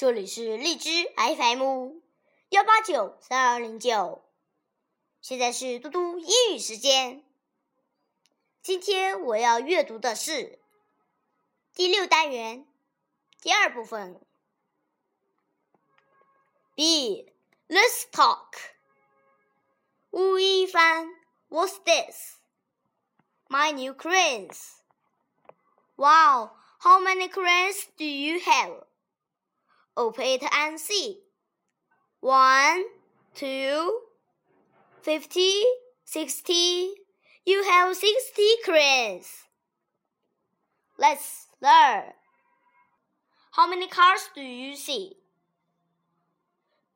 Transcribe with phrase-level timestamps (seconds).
[0.00, 2.00] 这里是荔枝 FM
[2.48, 4.24] 幺八九三二零九，
[5.20, 7.22] 现在是嘟嘟英语时间。
[8.62, 10.58] 今天我要阅读的是
[11.74, 12.66] 第六单元
[13.42, 14.18] 第二部分。
[16.74, 17.30] B.
[17.68, 18.54] Let's talk.
[20.12, 21.08] Wu Yifan,
[21.50, 22.38] what's this?
[23.50, 24.80] My new crayons.
[25.96, 28.86] Wow, how many crayons do you have?
[30.00, 31.18] Open it and see.
[32.20, 32.84] One,
[33.34, 34.00] two,
[35.02, 35.62] fifty,
[36.06, 36.94] sixty.
[37.44, 39.28] You have sixty crayons.
[40.98, 42.14] Let's learn.
[43.52, 45.16] How many cars do you see?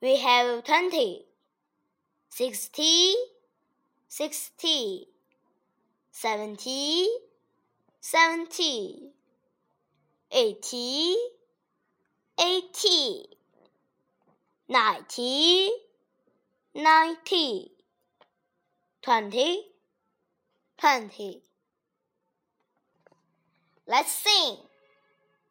[0.00, 1.26] We have twenty,
[2.30, 3.12] sixty,
[4.08, 5.08] sixty,
[6.10, 7.06] seventy,
[8.00, 9.10] seventy,
[10.32, 11.16] eighty,
[12.40, 13.24] eighty,
[14.68, 15.70] ninety,
[16.74, 17.70] ninety,
[19.02, 19.62] twenty,
[20.78, 21.42] twenty.
[23.86, 24.56] Let's sing.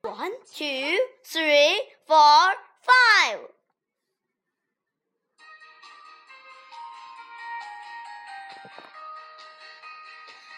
[0.02, 3.40] One, two, three, four, five.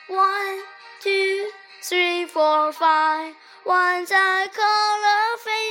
[0.07, 0.59] One,
[1.01, 1.49] two,
[1.83, 3.33] three, four, five.
[3.65, 5.14] Once I color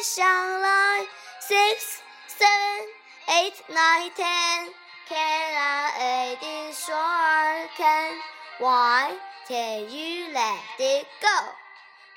[0.05, 1.08] sunlight.
[1.41, 2.92] Six, seven,
[3.41, 4.69] eight, nine, ten.
[5.08, 8.12] Can I add it so I can?
[8.58, 9.16] Why
[9.48, 11.38] can you let it go?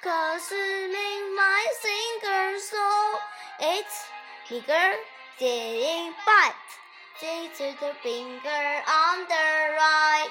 [0.04, 2.86] Cause it make my finger so
[3.60, 4.06] it's
[4.50, 4.96] bigger
[5.40, 6.70] didn't bite.
[7.22, 10.30] They took the finger on the right.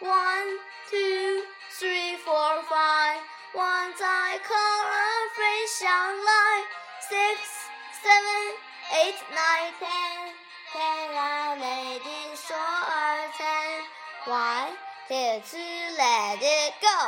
[0.00, 0.58] One,
[0.90, 1.17] two.
[4.28, 6.68] my color free sunlight.
[7.00, 7.38] Six,
[8.04, 8.44] seven,
[9.00, 10.16] eight, nine, ten.
[10.68, 13.76] Ten are ladies, so are ten.
[14.28, 14.76] One,
[15.08, 17.00] two, three, let it go.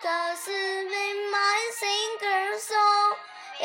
[0.00, 3.14] Cause it made my singer song.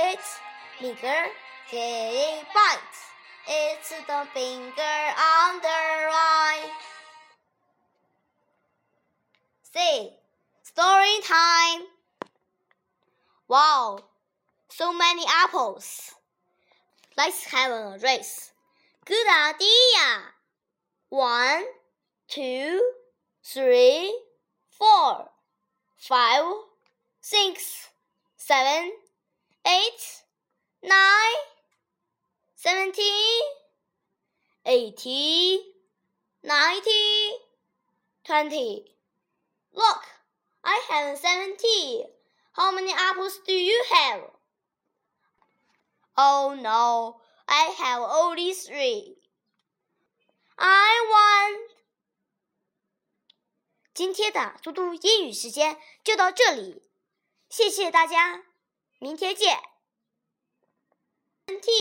[0.10, 0.40] It's
[0.80, 1.24] bigger,
[1.72, 3.00] it bites.
[3.48, 4.98] It's the finger
[5.30, 6.72] on the right.
[9.72, 10.14] Say,
[10.64, 12.01] story time.
[13.52, 14.00] Wow,
[14.70, 16.16] so many apples.
[17.18, 18.54] Let's have a race.
[19.04, 20.22] Good idea.
[21.10, 21.64] One,
[22.30, 22.82] two,
[23.44, 24.18] three,
[24.70, 25.28] four,
[25.98, 26.46] five,
[27.20, 27.90] six,
[28.38, 28.94] seven,
[29.68, 30.02] eight,
[30.82, 31.42] nine,
[32.56, 33.42] seventeen,
[34.66, 35.60] eighty,
[36.42, 37.32] ninety,
[38.24, 38.86] twenty.
[39.74, 40.04] Look,
[40.64, 42.06] I have seventy.
[42.54, 44.30] How many apples do you have?
[46.16, 49.18] Oh no, I have only three.
[50.58, 51.72] I want.
[53.94, 56.84] 今天的嘟嘟英语时间就到这里，
[57.50, 58.44] 谢谢大家，
[59.00, 59.62] 明天见。